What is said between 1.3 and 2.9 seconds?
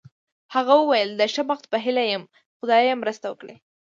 ښه بخت په هیله یې یم، خدای